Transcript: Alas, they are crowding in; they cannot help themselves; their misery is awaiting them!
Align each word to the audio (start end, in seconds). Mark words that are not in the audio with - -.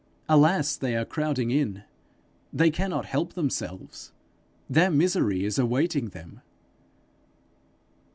Alas, 0.27 0.75
they 0.77 0.95
are 0.95 1.05
crowding 1.05 1.51
in; 1.51 1.83
they 2.51 2.71
cannot 2.71 3.05
help 3.05 3.33
themselves; 3.33 4.11
their 4.67 4.89
misery 4.89 5.45
is 5.45 5.59
awaiting 5.59 6.09
them! 6.09 6.41